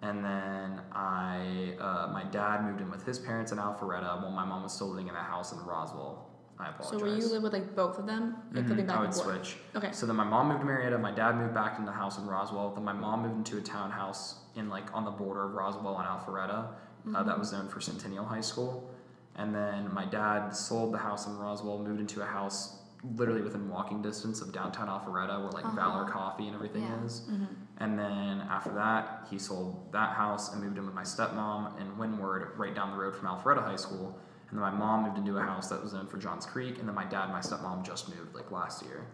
[0.01, 4.45] and then I, uh, my dad moved in with his parents in Alpharetta while my
[4.45, 6.29] mom was still living in a house in Roswell.
[6.59, 6.99] I apologize.
[6.99, 8.37] So were you live with like both of them?
[8.53, 9.27] Like Mhm, living back I would and forth?
[9.45, 9.57] switch.
[9.75, 9.91] Okay.
[9.91, 10.97] So then my mom moved to Marietta.
[10.97, 12.71] My dad moved back into the house in Roswell.
[12.73, 16.07] Then my mom moved into a townhouse in like on the border of Roswell and
[16.07, 16.67] Alpharetta.
[17.15, 18.89] Uh, that was known for Centennial High School.
[19.37, 22.75] And then my dad sold the house in Roswell, moved into a house
[23.15, 25.75] literally within walking distance of downtown Alpharetta, where like Uh-huh.
[25.75, 27.03] Valor Coffee and everything Yeah.
[27.05, 27.21] is.
[27.29, 27.45] Mm-hmm.
[27.77, 31.97] And then after that, he sold that house and moved in with my stepmom in
[31.97, 34.17] Windward, right down the road from Alpharetta High School.
[34.49, 36.79] And then my mom moved into a house that was in for Johns Creek.
[36.79, 39.05] And then my dad and my stepmom just moved like last year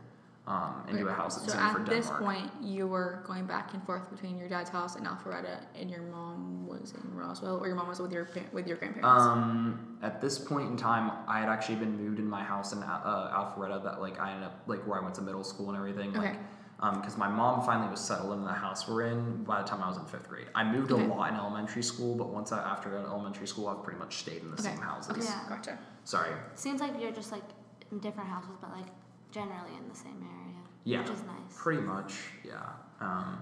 [0.46, 2.24] um, into a house that's So zoned for at this Denmark.
[2.24, 6.02] point, you were going back and forth between your dad's house in Alpharetta, and your
[6.02, 9.24] mom was in Roswell, or your mom was with your with your grandparents.
[9.26, 12.84] Um, at this point in time, I had actually been moved in my house in
[12.84, 15.78] uh, Alpharetta that like I ended up like where I went to middle school and
[15.78, 16.12] everything.
[16.14, 16.40] Like, Okay.
[16.82, 19.82] um, because my mom finally was settled in the house we're in by the time
[19.82, 20.48] I was in fifth grade.
[20.54, 21.06] I moved Okay.
[21.06, 24.42] a lot in elementary school, but once I, after elementary school, I've pretty much stayed
[24.42, 24.72] in the Okay.
[24.76, 25.12] same houses.
[25.12, 25.40] okay, Yeah.
[25.48, 25.78] gotcha.
[26.04, 26.32] Sorry.
[26.56, 27.44] Seems like you're just like
[27.92, 28.88] in different houses, but like
[29.34, 30.62] generally in the same area.
[30.84, 31.02] Yeah.
[31.02, 31.58] Which is nice.
[31.58, 32.14] Pretty much,
[32.46, 32.70] yeah.
[33.02, 33.40] Um,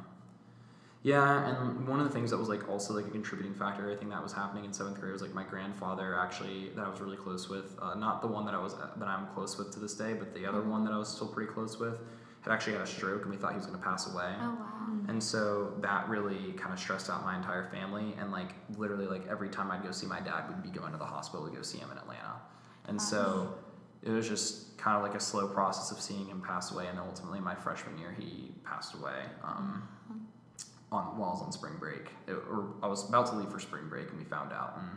[1.03, 3.95] yeah, and one of the things that was like also like a contributing factor, I
[3.95, 7.01] think that was happening in seventh grade was like my grandfather actually that I was
[7.01, 9.79] really close with, uh, not the one that I was that I'm close with to
[9.79, 11.95] this day, but the other one that I was still pretty close with,
[12.41, 14.31] had actually had a stroke and we thought he was going to pass away.
[14.41, 14.81] Oh wow.
[15.07, 18.15] And so that really kind of stressed out my entire family.
[18.19, 20.99] And like literally, like every time I'd go see my dad, we'd be going to
[20.99, 22.35] the hospital to go see him in Atlanta.
[22.87, 23.55] And so
[24.03, 26.87] it was just kind of like a slow process of seeing him pass away.
[26.87, 29.87] And then ultimately, my freshman year, he passed away um,
[30.91, 32.09] on while I was on spring break.
[32.27, 34.73] It, or I was about to leave for spring break, and we found out.
[34.77, 34.87] And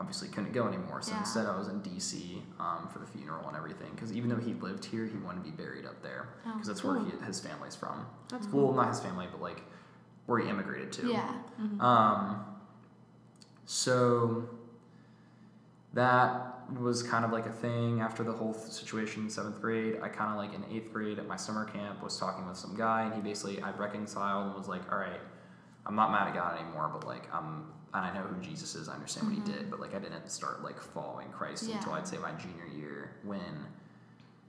[0.00, 1.02] obviously couldn't go anymore.
[1.02, 1.18] So Yeah.
[1.18, 3.90] instead, I was in DC um, for the funeral and everything.
[3.96, 6.68] Because even though he lived here, he wanted to be buried up there Oh, because
[6.68, 8.06] that's where he, his family's from.
[8.28, 9.60] That's Well, not his family, but like
[10.26, 11.08] where he immigrated to.
[11.08, 11.32] Yeah.
[11.80, 12.44] Um.
[13.66, 14.48] So,
[15.94, 19.98] that was kind of like a thing after the whole situation in seventh grade.
[20.02, 22.76] I kind of like in eighth grade at my summer camp was talking with some
[22.76, 25.20] guy, and he basically I reconciled and was like, all right,
[25.86, 28.88] I'm not mad at God anymore, but like I'm and I know who Jesus is.
[28.88, 29.52] I understand what he mm-hmm.
[29.52, 31.76] did, but like I didn't start like following Christ Yeah.
[31.76, 33.66] until I'd say my junior year when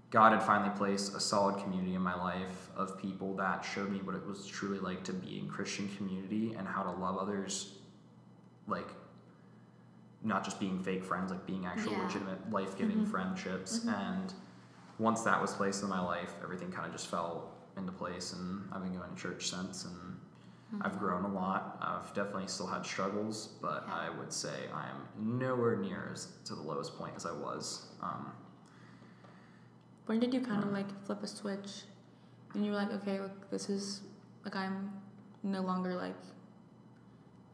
[0.09, 3.99] God had finally placed a solid community in my life of people that showed me
[3.99, 7.75] what it was truly like to be in Christian community and how to love others,
[8.67, 8.87] like
[10.23, 12.03] not just being fake friends, like being actual Yeah.
[12.03, 13.11] legitimate life giving mm-hmm.
[13.11, 13.79] friendships.
[13.79, 13.89] Mm-hmm.
[13.89, 14.33] And
[14.97, 18.33] once that was placed in my life, everything kind of just fell into place.
[18.33, 20.81] And I've been going to church since, and mm-hmm.
[20.81, 21.77] I've grown a lot.
[21.81, 23.95] I've definitely still had struggles, but Yeah.
[23.95, 25.07] I would say I am
[25.39, 27.87] nowhere near as to the lowest point as I was.
[28.01, 28.33] Um,
[30.05, 31.83] When did you kind of like flip a switch
[32.53, 34.01] and you were like, okay, look, this is
[34.43, 34.91] like I'm
[35.43, 36.15] no longer like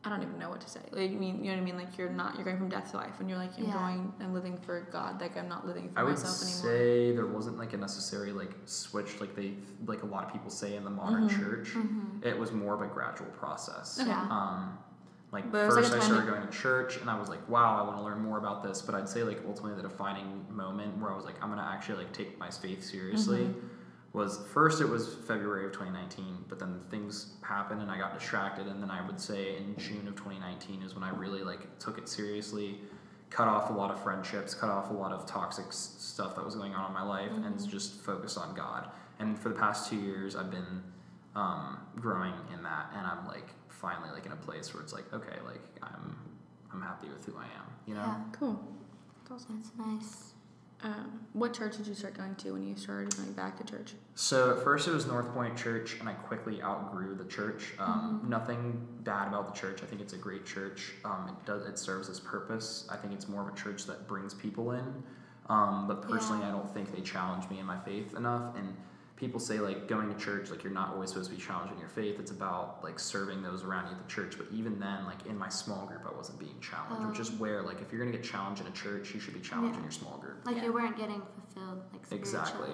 [0.06, 0.82] I don't even know what to say.
[0.91, 1.78] Like, you mean, you know what I mean?
[1.78, 3.74] Like you're not, you're going from death to life, and you're like, I'm Yeah.
[3.74, 5.20] going, I'm living for God.
[5.20, 6.62] Like I'm not living for I would myself anymore.
[6.62, 9.54] say there wasn't like a necessary like switch like they
[9.88, 11.39] like a lot of people say in the modern Mhm.
[11.39, 11.70] church.
[11.74, 12.26] Mm-hmm.
[12.28, 14.00] It was more of a gradual process.
[14.00, 14.10] Okay.
[14.10, 14.28] Yeah.
[14.30, 14.78] Um,
[15.32, 17.28] like But it like, first a I time started going to church and I was
[17.30, 18.82] like, wow, I want to learn more about this.
[18.84, 21.98] But I'd say like ultimately the defining moment where I was like, I'm gonna actually
[21.98, 23.68] like take my faith seriously Mm-hmm.
[24.15, 28.65] Was first it was February of 2019, but then things happened and I got distracted.
[28.67, 31.97] And then I would say in June of 2019 is when I really like took
[31.97, 32.80] it seriously,
[33.30, 36.45] cut off a lot of friendships, cut off a lot of toxic s- stuff that
[36.45, 37.69] was going on in my life, and Mm-hmm.
[37.69, 38.89] just focused on God.
[39.19, 40.82] And for the past two years, I've been
[41.36, 45.12] um, growing in that, and I'm like finally like in a place where it's like,
[45.13, 46.15] okay, like I'm
[46.71, 48.01] I'm happy with who I am, you know.
[48.01, 48.60] Yeah, Cool.
[49.30, 49.62] That's awesome.
[49.62, 50.32] that's nice.
[50.83, 53.93] Um, what church did you start going to when you started going back to church?
[54.13, 57.73] So at first it was North Point Church, and I quickly outgrew the church.
[57.79, 59.81] Um, Nothing bad about the church.
[59.81, 60.93] I think it's a great church.
[61.03, 62.88] Um, it does it serves its purpose.
[62.91, 65.03] I think it's more of a church that brings people in.
[65.47, 66.49] Um, but personally, Yeah.
[66.49, 68.55] I don't think they challenge me in my faith enough.
[68.55, 68.75] And
[69.15, 71.88] people say like going to church, like you're not always supposed to be challenging your
[71.88, 72.19] faith.
[72.19, 74.38] It's about like serving those around you at the church.
[74.38, 77.34] But even then, like in my small group, I wasn't being challenged, which is oh.
[77.34, 79.84] where like if you're gonna get challenged in a church, you should be challenged in
[79.84, 80.45] your small group.
[80.45, 80.65] Like Yeah.
[80.65, 81.21] you weren't getting
[81.54, 82.69] fulfilled, like Exactly.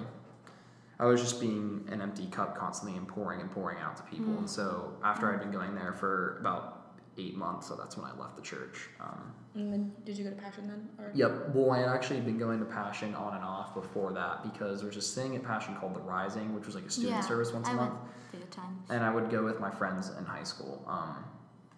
[1.00, 4.34] I was just being an empty cup constantly and pouring and pouring out to people.
[4.34, 4.40] Mm.
[4.40, 6.81] And so after I'd been going there for about
[7.18, 8.88] eight months, so that's when I left the church.
[9.00, 10.88] Um, And then did you go to Passion then?
[10.98, 11.12] Or?
[11.14, 11.50] yep.
[11.54, 14.88] Well, I had actually been going to Passion on and off before that because there
[14.88, 17.52] was this thing at Passion called The Rising, which was like a student Yeah, service
[17.52, 17.94] once a I month.
[18.34, 18.94] went a.
[18.94, 21.24] And I would go with my friends in high school um,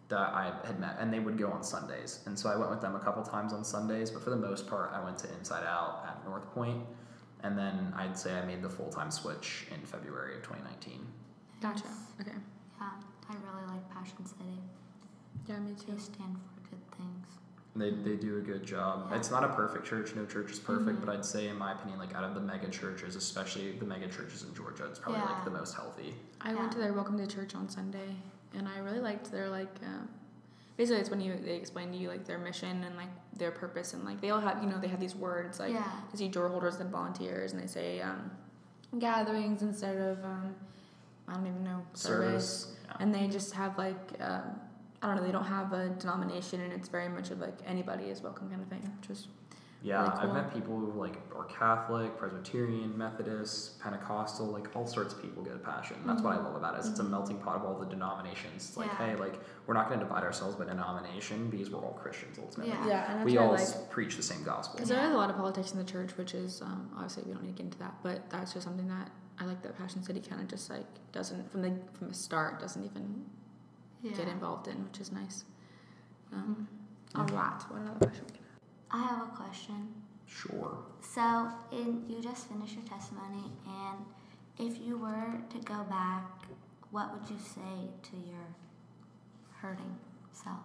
[0.09, 2.19] that I had met, and they would go on Sundays.
[2.27, 4.67] And so I went with them a couple times on Sundays, but for the most
[4.67, 6.83] part, I went to Inside Out at North Point.
[7.41, 11.05] And then I'd say I made the full time switch in February of 2019.
[11.61, 11.83] Gotcha.
[12.21, 12.31] Okay.
[12.79, 12.89] Yeah,
[13.29, 14.59] I really like Passion City.
[15.47, 15.91] Yeah, me too.
[15.93, 17.27] They stand for good things.
[17.75, 19.07] They, they do a good job.
[19.09, 19.17] Yeah.
[19.17, 20.13] It's not a perfect church.
[20.15, 21.05] No church is perfect, Mhm.
[21.05, 24.07] but I'd say, in my opinion, like out of the mega churches, especially the mega
[24.07, 25.29] churches in Georgia, it's probably Yeah.
[25.31, 26.15] like the most healthy.
[26.41, 26.59] I Yeah.
[26.59, 28.15] went to their Welcome to Church on Sunday,
[28.53, 29.75] and I really liked their like.
[29.83, 30.07] Um,
[30.77, 33.93] basically, it's when you they explain to you like their mission and like their purpose,
[33.93, 35.91] and like they all have you know they have these words like yeah.
[36.11, 38.29] I see door holders and volunteers, and they say um,
[38.99, 40.55] gatherings instead of um,
[41.27, 42.75] I don't even know service, Service.
[42.85, 42.97] Yeah.
[42.99, 44.59] and they just have like um,
[45.03, 48.05] I don't know they don't have a denomination, and it's very much of like anybody
[48.05, 49.27] is welcome kind of thing, which is
[49.81, 55.13] Yeah, really I've met people who like are Catholic, Presbyterian, Methodist, Pentecostal, like all sorts
[55.13, 55.97] of people get a passion.
[56.05, 56.79] That's what I love about it.
[56.79, 58.69] Is it's a melting pot of all the denominations.
[58.69, 59.07] It's like, Yeah.
[59.07, 59.37] hey, like
[59.67, 62.73] we're not going to divide ourselves by denomination because we're all Christians ultimately.
[62.73, 62.87] Yeah.
[62.87, 64.77] yeah, and that's We all like preach the same gospel.
[64.77, 67.33] Because there is a lot of politics in the church, which is um, obviously we
[67.33, 70.01] don't need to get into that, but that's just something that I like that Passion
[70.01, 73.25] City kind of just like doesn't from the from the start doesn't even
[74.03, 74.17] Yeah.
[74.17, 75.45] get involved in, which is nice.
[76.31, 76.67] Um,
[77.15, 77.21] Yeah.
[77.21, 78.25] All right, what another question?
[78.27, 78.43] we can
[78.91, 79.93] I have a question.
[80.27, 80.77] Sure.
[81.01, 84.05] So, in you just finished your testimony, and
[84.59, 86.25] if you were to go back,
[86.91, 88.47] what would you say to your
[89.61, 89.95] hurting
[90.31, 90.57] self?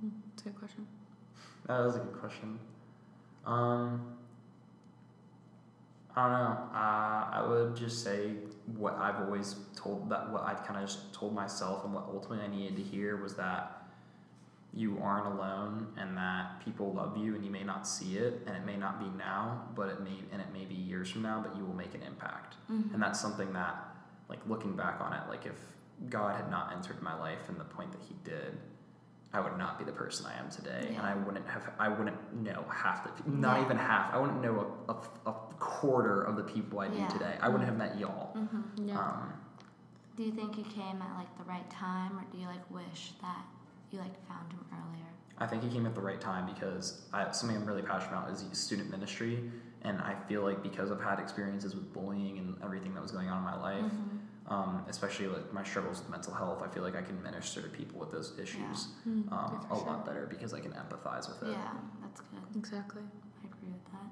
[0.00, 0.08] have?
[0.30, 0.86] That's a good question.
[1.66, 2.58] That was a good question.
[3.44, 4.16] Um,
[6.14, 6.58] I don't know.
[6.72, 8.32] Uh, I would just say
[8.74, 12.44] what I've always told that what I kind of just told myself and what ultimately
[12.44, 13.82] I needed to hear was that
[14.74, 18.54] you aren't alone and that people love you and you may not see it and
[18.56, 21.42] it may not be now but it may and it may be years from now
[21.46, 22.94] but you will make an impact Mm-hmm.
[22.94, 23.76] and that's something that
[24.28, 25.54] like looking back on it like if
[26.10, 28.58] god had not entered my life in the point that he did
[29.32, 32.16] i would not be the person i am today and i wouldn't have i wouldn't
[32.42, 33.64] know half the not Yeah.
[33.64, 34.92] even half i wouldn't know a,
[35.26, 37.08] a, a quarter of the people i do Yeah.
[37.08, 38.88] today i wouldn't have met y'all Mm-hmm.
[38.88, 38.98] Yeah.
[38.98, 39.32] um,
[40.16, 43.12] Do you think you came at like the right time, or do you like wish
[43.22, 43.44] that
[43.90, 45.06] you like found him earlier?
[45.38, 48.30] I think he came at the right time because I, something I'm really passionate about
[48.30, 49.50] is student ministry,
[49.82, 53.28] and I feel like because I've had experiences with bullying and everything that was going
[53.28, 54.50] on in my life, Mhm.
[54.54, 57.68] um, especially like my struggles with mental health, I feel like I can minister to
[57.68, 59.86] people with those issues Mm, um, a sure.
[59.86, 61.50] lot better because I can empathize with it.
[61.50, 61.72] Yeah,
[62.02, 62.40] that's good.
[62.56, 63.02] Exactly.
[63.42, 64.10] I agree with that.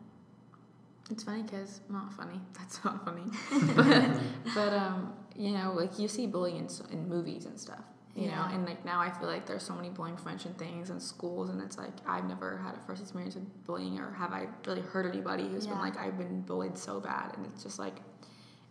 [1.10, 2.40] It's funny because not funny.
[2.58, 3.24] That's not funny.
[3.76, 4.20] but
[4.54, 7.84] but um, you know, like you see bullying in, in movies and stuff.
[8.16, 11.00] You know, and like now I feel like there's so many bullying prevention things in
[11.00, 14.46] schools, and it's like I've never had a first experience with bullying, or have I
[14.68, 17.96] really hurt anybody who's been like I've been bullied so bad, and it's just like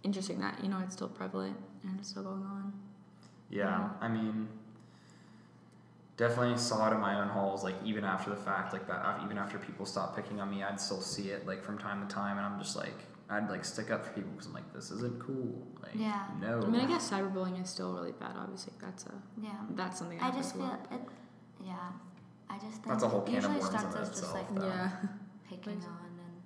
[0.04, 2.72] interesting that you know it's still prevalent and it's still going on.
[3.50, 4.48] Yeah, I mean,
[6.18, 7.64] definitely saw it in my own halls.
[7.64, 10.64] Like even after the fact, like that, af- even after people stopped picking on me,
[10.64, 12.94] I'd still see it like from time to time, and I'm just like,
[13.30, 15.66] I'd like stick up for people because I'm like, this isn't cool.
[15.82, 16.26] Like, Yeah.
[16.40, 16.62] no.
[16.62, 18.36] I mean, I guess cyberbullying is still really bad.
[18.38, 19.52] Obviously, that's a Yeah.
[19.72, 20.20] that's something.
[20.20, 21.02] That I just a feel it.
[21.64, 21.76] Yeah.
[22.50, 24.24] I just think That's a whole it can of usually worms in starts as just
[24.24, 24.68] itself, like though.
[24.68, 24.90] Yeah.
[25.50, 26.42] picking Like- on and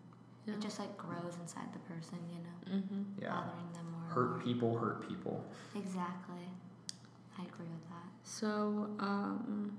[0.46, 0.54] Yeah.
[0.54, 3.04] it just like grows inside the person, you know, mm-hmm.
[3.22, 4.10] yeah, bothering them more.
[4.10, 4.40] hurt more.
[4.40, 5.44] people hurt people.
[5.76, 6.48] Exactly.
[7.38, 8.08] I agree with that.
[8.28, 9.72] So, um,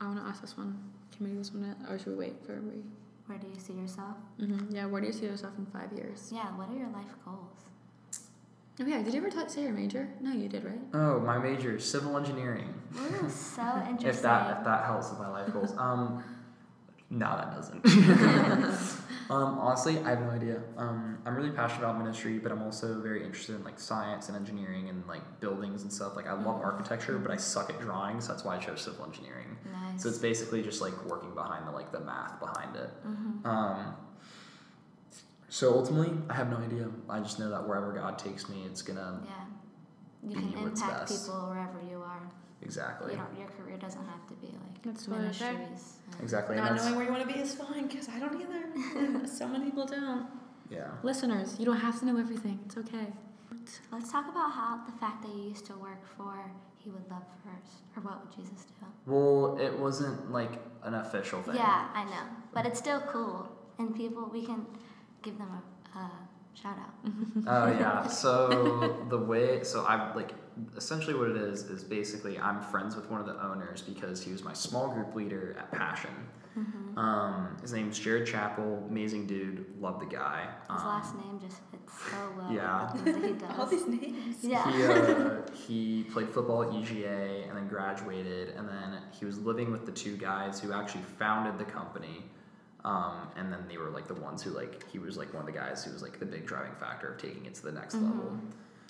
[0.00, 0.82] I want to ask this one.
[1.14, 2.82] Can we do this one yet, or should we wait for everybody?
[3.26, 4.16] Where do you see yourself?
[4.40, 4.74] Mm-hmm.
[4.74, 4.86] Yeah.
[4.86, 6.30] Where do you see yourself in five years?
[6.32, 6.46] Yeah.
[6.56, 7.60] What are your life goals?
[8.80, 9.02] Oh yeah.
[9.02, 10.08] Did you ever t- say your major?
[10.22, 10.80] No, you did, right?
[10.94, 12.72] Oh, my major, civil engineering.
[12.96, 14.08] Ooh, so interesting.
[14.08, 15.74] If that if that helps with my life goals.
[15.76, 16.24] Um,
[17.10, 17.84] no, that doesn't.
[19.30, 20.62] um, honestly, I have no idea.
[20.76, 24.36] Um, I'm really passionate about ministry, but I'm also very interested in like science and
[24.36, 26.14] engineering and like buildings and stuff.
[26.16, 26.64] Like I love Mhm.
[26.64, 29.56] architecture, but I suck at drawing, so that's why I chose civil engineering.
[29.72, 30.02] nice.
[30.02, 32.90] So it's basically just like working behind the like the math behind it.
[33.06, 33.46] mm-hmm.
[33.46, 33.96] Um,
[35.48, 36.88] so ultimately, I have no idea.
[37.08, 39.30] I just know that wherever God takes me, it's gonna Yeah.
[40.22, 42.02] You Be can impact people wherever you.
[42.62, 45.52] Exactly, You your career doesn't have to be like That's totally fair.
[45.52, 45.96] ministries.
[46.12, 46.56] and- exactly.
[46.56, 49.26] Not knowing where you want to be is fine, because I don't either.
[49.38, 50.26] so many people don't.
[50.70, 50.88] yeah.
[51.02, 52.58] Listeners, you don't have to know everything.
[52.66, 53.06] It's okay.
[53.92, 56.34] Let's talk about how the fact that you used to work for
[56.78, 58.86] He Would Love First, or what would Jesus do?
[59.06, 61.54] Well, it wasn't like an official thing.
[61.56, 64.66] Yeah, I know, but it's still cool, and people we can
[65.22, 65.48] give them
[65.94, 66.10] a, a
[66.54, 67.06] shout out.
[67.06, 67.48] Mm-hmm.
[67.48, 68.06] Oh yeah.
[68.22, 70.32] So the way so I like
[70.76, 74.32] essentially what it is is basically I'm friends with one of the owners because he
[74.32, 76.10] was my small group leader at Passion.
[76.58, 76.96] Mm-hmm.
[76.98, 78.84] Um, his name's Jared Chappell.
[78.88, 79.66] Amazing dude.
[79.80, 80.46] Love the guy.
[80.70, 82.52] His Um, last name just fits so well.
[82.52, 82.92] yeah.
[82.92, 83.12] with the
[83.46, 84.36] he All these names.
[84.40, 84.70] Yeah.
[84.70, 89.72] He, uh, he played football at UGA and then graduated, and then he was living
[89.72, 92.22] with the two guys who actually founded the company.
[92.84, 95.46] Um, and then they were like the ones who like he was like one of
[95.52, 97.96] the guys who was like the big driving factor of taking it to the next
[97.96, 98.02] Mhm.
[98.10, 98.38] level.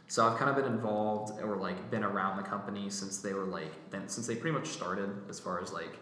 [0.06, 3.44] So I've kind of been involved or like been around the company since they were
[3.44, 5.98] like then since they pretty much started as far as like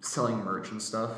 [0.00, 1.10] selling merch and stuff.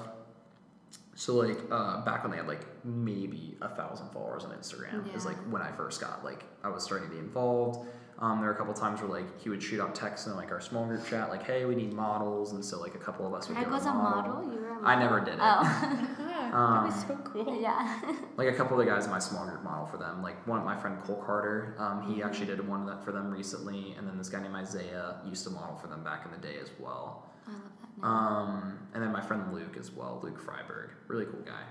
[1.14, 5.26] So like uh, back when they had like maybe a thousand followers on Instagram is
[5.26, 7.86] like when I first got like I was starting to be involved.
[8.18, 10.50] Um, there were a couple times where like he would shoot out texts in like
[10.52, 13.34] our small group chat like hey we need models and so like a couple of
[13.34, 14.42] us would go was a model.
[14.44, 14.88] You were a model.
[14.88, 15.40] I never did it.
[15.42, 16.16] Oh,
[16.50, 17.60] that was Um, so cool.
[17.60, 18.00] yeah.
[18.36, 20.22] like a couple of the guys in my small group model for them.
[20.22, 23.12] Like one, of my friend Cole Carter, um, he actually did one of that for
[23.12, 26.30] them recently, and then this guy named Isaiah used to model for them back in
[26.32, 27.26] the day as well.
[27.46, 28.04] I love that name.
[28.04, 31.62] Um, and then my friend Luke as well, Luke Freiberg, really cool guy.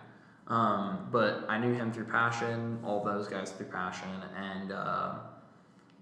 [0.47, 5.11] Um, but I knew him through Passion, all those guys through Passion, and uh,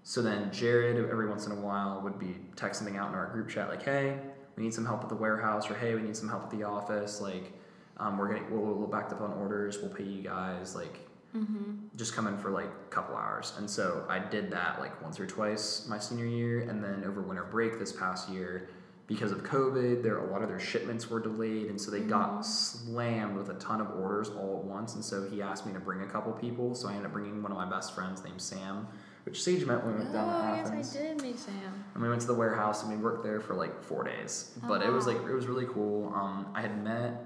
[0.04, 3.50] so then Jared every once in a while would be texting out in our group
[3.50, 4.18] chat like, "Hey,
[4.56, 6.62] we need some help at the warehouse," or "Hey, we need some help at the
[6.62, 7.52] office." Like,
[8.00, 9.78] um, we're getting we'll, we'll backed up on orders.
[9.80, 10.74] We'll pay you guys.
[10.74, 11.00] Like,
[11.36, 11.86] mm-hmm.
[11.96, 13.54] just come in for like a couple hours.
[13.58, 16.60] And so I did that like once or twice my senior year.
[16.60, 18.68] And then over winter break this past year,
[19.08, 21.68] because of COVID, there a lot of their shipments were delayed.
[21.68, 24.94] And so they got slammed with a ton of orders all at once.
[24.94, 26.74] And so he asked me to bring a couple people.
[26.74, 28.86] So I ended up bringing one of my best friends named Sam,
[29.24, 31.84] which Sage met when we went down to Oh, yes, I did meet Sam.
[31.94, 34.52] And we went to the warehouse and we worked there for like four days.
[34.62, 36.12] Oh, but it was like it was really cool.
[36.14, 37.24] Um, I had met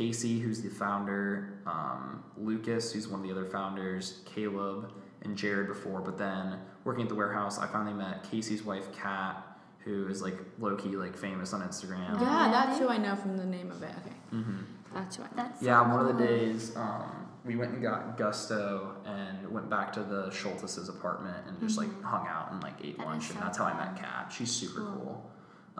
[0.00, 5.68] Casey, who's the founder, um, Lucas, who's one of the other founders, Caleb, and Jared
[5.68, 6.02] before.
[6.02, 9.42] But then working at the warehouse, I finally met Casey's wife, Kat,
[9.84, 12.20] who is like low key like famous on Instagram.
[12.20, 13.90] Yeah, that's who I know from the name of it.
[14.04, 14.56] Okay, hmm
[14.92, 15.32] that's who I know.
[15.36, 19.70] That's Yeah, so one of the days um, we went and got Gusto and went
[19.70, 22.02] back to the Schultes' apartment and just like Mhm.
[22.02, 23.96] hung out and like ate That lunch, is and so that's how I met.
[23.96, 24.30] Kat.
[24.30, 24.92] She's super Cool.
[24.94, 25.30] cool.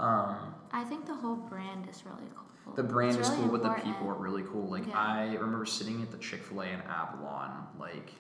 [0.05, 2.45] Um, I think the whole brand is really cool.
[2.74, 4.68] The brand It's is really cool, but the people are really cool.
[4.68, 4.98] Like Yeah.
[4.98, 8.12] I remember sitting at the Chick Fil A in Avalon like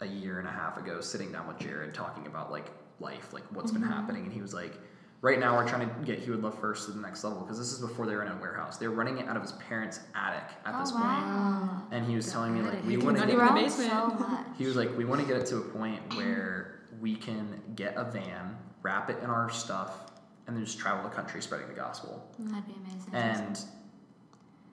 [0.00, 3.44] a year and a half ago, sitting down with Jared talking about like life, like
[3.50, 3.88] what's been Mhm.
[3.88, 4.76] happening, and he was like,
[5.20, 7.56] right now we're trying to get He Would Love First to the next level because
[7.58, 8.78] this is before they were in a warehouse.
[8.78, 11.04] They were running it out of his parents' attic at oh this point.
[11.04, 11.82] wow.
[11.92, 14.18] And he was The telling me like we want to cannot get even- Grown basement.
[14.18, 17.60] so he was like, we want to get it to a point where we can
[17.76, 20.11] get a van, wrap it in our stuff,
[20.46, 22.28] and then just travel the country spreading the gospel.
[22.38, 23.14] That'd be amazing.
[23.14, 23.58] And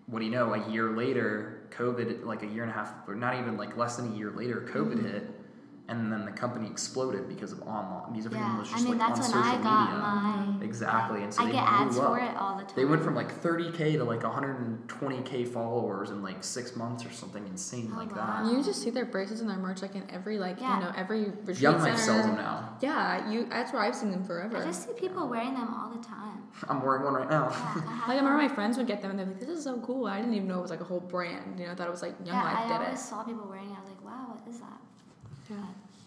[0.08, 0.54] what do you know?
[0.54, 3.96] A year later, COVID, like a year and a half, or not even like less
[3.98, 5.08] than a year later, COVID Mm-hmm.
[5.08, 5.39] hit,
[5.90, 8.12] and then the company exploded because of online.
[8.12, 10.58] Because everyone yeah, was I just mean like that's on when social I got media.
[10.60, 10.66] my.
[10.66, 12.06] Exactly, and so I they get blew ads up.
[12.08, 12.74] for it all the time.
[12.76, 17.46] They went from like 30k to like 120k followers in like six months or something
[17.48, 18.44] insane Oh, like wow.
[18.44, 18.52] that.
[18.52, 20.76] You just see their bracelets and their merch like in every like Yeah.
[20.80, 22.22] you know every retreat Young Life center.
[22.22, 22.78] sells them now.
[22.82, 23.46] Yeah, you.
[23.50, 24.58] That's where I've seen them forever.
[24.58, 26.44] I just see people wearing them all the time.
[26.70, 27.50] I'm wearing one right now.
[27.52, 28.48] Yeah, I Like I remember one.
[28.48, 30.48] my friends would get them and they're like, "This is so cool." I didn't even
[30.48, 31.60] know it was like a whole brand.
[31.60, 33.48] You know, I thought it was like Young yeah, Life I did always saw people
[33.50, 33.76] wearing it.
[33.78, 34.80] I was like, wow, what is that?
[35.50, 35.58] Yeah.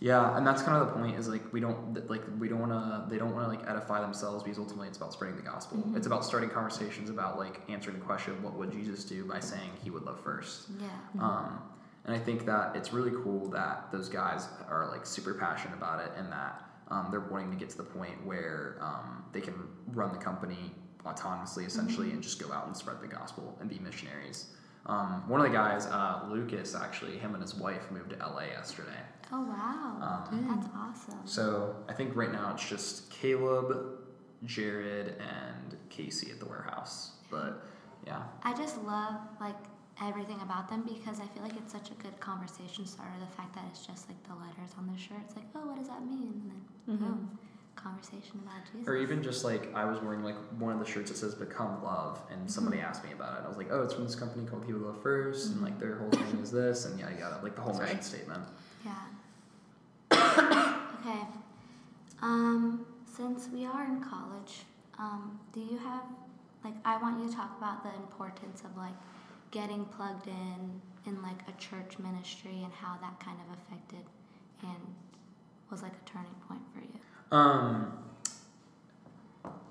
[0.01, 1.17] Yeah, and that's kind of the point.
[1.17, 3.07] Is like we don't like we don't want to.
[3.09, 5.79] They don't want to like edify themselves because ultimately it's about spreading the gospel.
[5.79, 5.97] Mm-hmm.
[5.97, 9.71] It's about starting conversations about like answering the question, what would Jesus do by saying
[9.85, 10.71] He would love first.
[10.81, 10.89] Yeah.
[11.21, 11.61] Um,
[12.05, 16.01] and I think that it's really cool that those guys are like super passionate about
[16.01, 19.55] it and that um, they're wanting to get to the point where um, they can
[19.93, 20.73] run the company
[21.07, 24.47] autonomously, essentially, and just go out and spread the gospel and be missionaries.
[24.87, 28.45] Um, one of the guys, uh, Lucas, actually, him and his wife moved to LA
[28.47, 28.99] yesterday.
[29.35, 31.21] Oh wow, Um, that's awesome.
[31.27, 33.99] so I think right now it's just Caleb,
[34.45, 37.13] Jared, and Casey at the warehouse.
[37.31, 37.63] But
[38.07, 39.57] yeah, I just love like
[40.03, 43.13] everything about them because I feel like it's such a good conversation starter.
[43.21, 45.19] The fact that it's just like the letters on the shirt.
[45.25, 46.51] It's like, oh, what does that mean?
[46.87, 47.39] And then boom,
[47.83, 48.89] conversation about Jesus.
[48.89, 51.83] or even just like I was wearing like one of the shirts that says "Become
[51.83, 53.45] Love," and somebody asked me about it.
[53.45, 55.97] I was like, "Oh, it's from this company called People Love 1st and like their
[55.97, 58.45] whole thing is this, and yada yada, like the whole That's mission statement."
[58.85, 58.95] Yeah.
[61.01, 61.27] okay.
[62.21, 64.63] Um, since we are in college,
[64.99, 66.05] um, do you have
[66.65, 68.95] like I want you to talk about the importance of like
[69.51, 74.05] getting plugged in in like a church ministry and how that kind of affected
[74.63, 74.95] and
[75.71, 77.01] was like a turning point for you.
[77.33, 77.99] Um,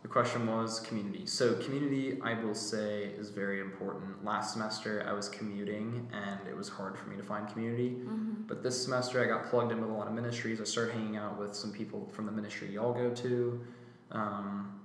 [0.01, 1.27] the question was community.
[1.27, 4.25] So community, I will say, is very important.
[4.25, 7.91] Last semester, I was commuting, and it was hard for me to find community.
[7.91, 8.47] Mm-hmm.
[8.47, 10.59] But this semester, I got plugged in with a lot of ministries.
[10.59, 13.61] I started hanging out with some people from the ministry y'all go to,
[14.11, 14.81] um,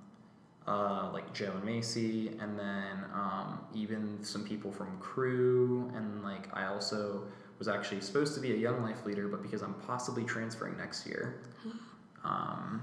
[0.68, 5.90] uh, like Joe and Macy, and then um, even some people from Cru.
[5.96, 7.22] And like I also
[7.58, 11.06] was actually supposed to be a Young Life leader, but because I'm possibly transferring next
[11.06, 11.40] year,
[12.26, 12.82] um,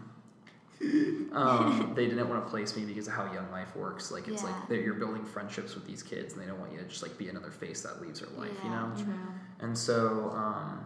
[1.33, 4.11] um, they didn't want to place me because of how Young Life works.
[4.11, 4.49] Like it's Yeah.
[4.49, 7.01] like that you're building friendships with these kids, and they don't want you to just
[7.03, 8.51] like be another face that leaves their life.
[8.63, 8.91] You know.
[8.97, 9.13] True.
[9.59, 10.83] And so, um,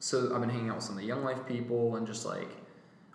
[0.00, 2.48] so I've been hanging out with some of the Young Life people, and just like,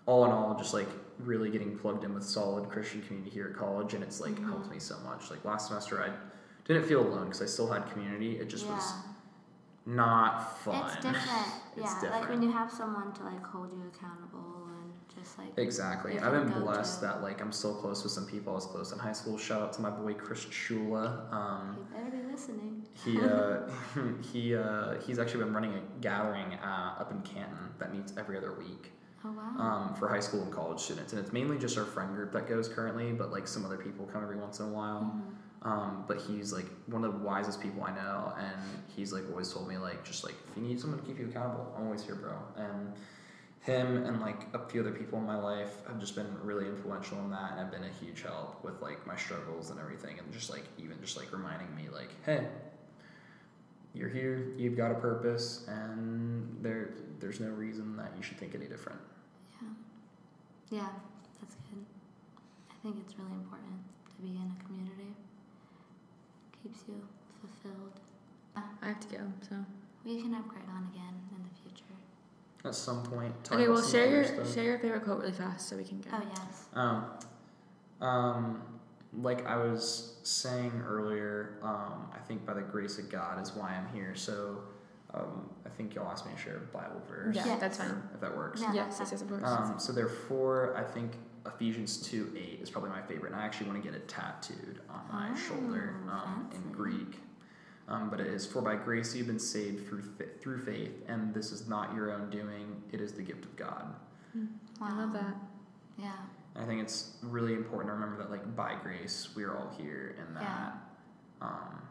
[0.06, 0.88] all in all, just like
[1.20, 4.48] really getting plugged in with solid Christian community here at college, and it's like Mhm.
[4.48, 5.30] helped me so much.
[5.32, 6.12] Like last semester, I
[6.66, 8.40] didn't feel alone because I still had community.
[8.40, 8.76] It just yeah.
[8.76, 8.94] was
[9.88, 10.86] not fun.
[10.86, 11.48] It's different.
[11.78, 12.10] It's yeah.
[12.12, 16.20] Like when you have someone to like hold you accountable and just like Exactly.
[16.20, 17.06] I've been blessed to.
[17.08, 19.38] that like I'm still close with some people I was close in high school.
[19.38, 21.32] Shout out to my boy Chris Shula.
[21.34, 22.84] Um, you better be listening.
[23.06, 23.60] he uh,
[24.34, 28.38] he uh, he's actually been running a gathering uh, up in Canton that meets every
[28.38, 28.92] other week
[29.26, 29.56] Oh wow.
[29.90, 32.48] um, for high school and college students, and it's mainly just our friend group that
[32.48, 35.02] goes currently, but like some other people come every once in a while.
[35.02, 35.34] Mhm.
[35.64, 38.62] Um, but he's like one of the wisest people I know, and
[38.96, 41.26] he's like always told me like just like if you need someone to keep you
[41.28, 42.38] accountable, I'm always here, bro.
[42.56, 42.94] And
[43.62, 47.18] him and like a few other people in my life have just been really influential
[47.20, 50.32] in that, and have been a huge help with like my struggles and everything, and
[50.32, 52.48] just like even just like reminding me like, hey,
[53.94, 58.54] you're here, you've got a purpose, and there there's no reason that you should think
[58.54, 59.00] any different.
[59.60, 59.68] Yeah.
[60.70, 60.90] Yeah,
[61.42, 61.84] that's good.
[62.70, 63.82] I think it's really important
[64.16, 65.07] to be in a community.
[66.64, 67.02] Keeps you
[67.40, 67.94] fulfilled.
[68.56, 69.24] I have to go.
[69.50, 69.56] So
[70.04, 71.84] We can have Greg on again in the future.
[72.66, 74.54] At some point, talk okay, well share your stuff.
[74.54, 76.10] share your favorite quote really fast so we can go.
[76.14, 76.66] Oh yes.
[76.74, 77.06] Um,
[78.02, 78.62] um,
[79.14, 83.70] like I was saying earlier, um, I think by the grace of God is why
[83.76, 84.14] I'm here.
[84.16, 84.60] So,
[85.14, 87.36] um, I think y'all asked me to share a Bible verse.
[87.36, 87.60] Yeah, Yes.
[87.62, 88.02] that's fine.
[88.14, 88.60] If that works.
[88.62, 88.74] Yeah.
[88.74, 89.44] Yes, yes, yes, of course.
[89.46, 91.14] Um, so therefore, I think
[91.48, 94.80] Ephesians two eight is probably my favorite, and I actually want to get it tattooed
[94.90, 96.72] on my Oh, shoulder um, in.
[96.72, 97.20] Greek.
[97.90, 101.34] Um, but it is for by grace you've been saved through fa- through faith, and
[101.34, 103.96] this is not your own doing; it is the gift of God.
[104.82, 105.36] I love that.
[105.98, 106.12] Yeah.
[106.56, 110.16] I think it's really important to remember that, like, by grace, we are all here,
[110.20, 110.72] and that, Yeah.
[111.42, 111.82] um,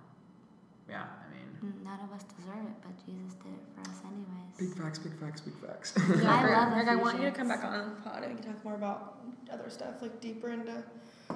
[0.89, 4.01] yeah, I mean, Mm, None of us deserve it, but Jesus did it for us
[4.05, 4.57] anyways.
[4.59, 5.95] big facts, big facts, big facts.
[5.97, 6.05] Yeah,
[6.39, 8.41] I Greg, love Greg, I want you to come back on the pod and we
[8.43, 9.19] can talk more about
[9.51, 10.83] other stuff, like deeper into.
[11.31, 11.35] I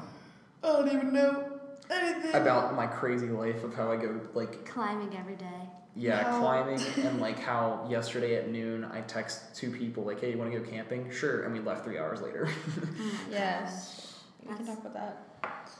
[0.62, 1.58] don't even know
[1.90, 2.34] anything.
[2.34, 5.62] About my crazy life of how I go like Climbing every day.
[5.96, 6.38] yeah No.
[6.40, 10.52] climbing and like how yesterday at noon I text two people like hey you want
[10.52, 12.46] to go camping sure and we left three hours later
[13.00, 14.18] Oh Yes.
[14.46, 14.94] We can talk about
[15.42, 15.70] that.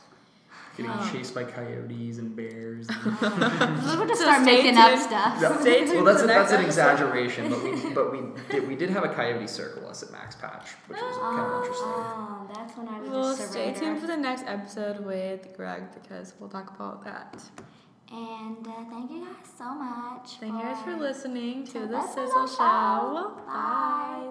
[0.77, 1.09] Getting Oh.
[1.11, 2.87] chased by coyotes and bears.
[2.87, 3.01] gosh.
[3.21, 5.37] We're gonna So start stay making up stuff.
[5.41, 5.59] Yeah.
[5.61, 8.89] Stay tuned well, that's a, that's an exaggeration, but we but we did we did
[8.89, 11.87] have a coyote circle us at Max Patch, which was kind of interesting.
[11.87, 15.55] Oh, that's when I was Well, just a stay tuned for the next episode with
[15.55, 17.41] Greg because we'll talk about that.
[18.11, 20.31] And uh, thank you guys so much.
[20.41, 22.55] Thank you guys for listening to to the the Sizzle Sizzle Show.
[22.57, 23.33] Show.
[23.47, 23.53] Bye.
[23.53, 24.29] Bye.